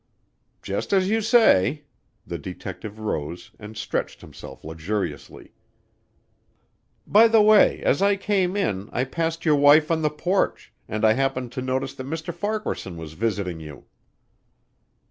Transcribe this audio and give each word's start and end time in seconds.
"Just 0.63 0.93
as 0.93 1.11
you 1.11 1.21
say." 1.21 1.83
The 2.25 2.39
detective 2.39 2.97
rose 2.97 3.51
and 3.59 3.77
stretched 3.77 4.21
himself 4.21 4.63
luxuriously. 4.63 5.53
"By 7.05 7.27
the 7.27 7.43
way 7.43 7.83
as 7.83 8.01
I 8.01 8.15
came 8.15 8.55
in, 8.57 8.89
I 8.91 9.03
passed 9.03 9.45
your 9.45 9.57
wife 9.57 9.91
on 9.91 10.01
the 10.01 10.09
porch, 10.09 10.73
and 10.87 11.05
I 11.05 11.13
happened 11.13 11.51
to 11.51 11.61
notice 11.61 11.93
that 11.93 12.07
Mr. 12.09 12.33
Farquaharson 12.33 12.97
was 12.97 13.13
visiting 13.13 13.59
you." 13.59 13.85